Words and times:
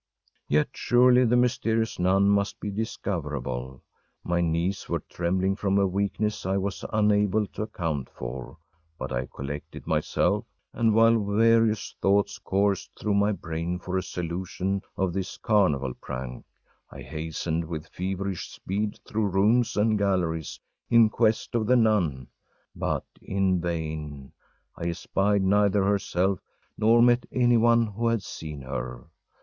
Yet 0.47 0.69
surely 0.73 1.25
the 1.25 1.35
mysterious 1.37 1.99
nun 1.99 2.27
must 2.27 2.59
be 2.59 2.71
discoverable. 2.71 3.83
My 4.23 4.41
knees 4.41 4.89
were 4.89 5.03
trembling 5.07 5.55
from 5.55 5.77
a 5.77 5.85
weakness 5.85 6.43
I 6.43 6.57
was 6.57 6.83
unable 6.91 7.45
to 7.45 7.61
account 7.61 8.09
for, 8.09 8.57
but 8.97 9.11
I 9.11 9.27
collected 9.27 9.85
myself, 9.85 10.45
and 10.73 10.95
while 10.95 11.23
various 11.23 11.95
thoughts 12.01 12.39
coursed 12.39 12.97
through 12.97 13.13
my 13.13 13.31
brain 13.31 13.77
for 13.77 13.95
a 13.95 14.01
solution 14.01 14.81
of 14.97 15.13
this 15.13 15.37
carnival 15.37 15.93
prank, 15.93 16.45
I 16.89 17.03
hastened 17.03 17.65
with 17.65 17.85
feverish 17.85 18.49
speed 18.49 18.97
through 19.05 19.27
rooms 19.27 19.75
and 19.77 19.99
galleries 19.99 20.59
in 20.89 21.11
quest 21.11 21.53
of 21.53 21.67
the 21.67 21.75
nun. 21.75 22.25
But 22.75 23.05
in 23.21 23.61
vain. 23.61 24.31
I 24.75 24.87
espied 24.87 25.43
neither 25.43 25.83
herself, 25.83 26.39
nor 26.75 27.03
met 27.03 27.27
anyone 27.31 27.85
who 27.85 28.07
had 28.07 28.23
seen 28.23 28.63
her. 28.63 29.03